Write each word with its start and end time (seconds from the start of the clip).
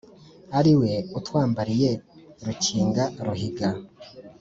ari 0.59 0.71
we 0.79 0.91
atwambariye 1.19 1.91
rukinga 2.45 3.03
ruhiga. 3.25 3.69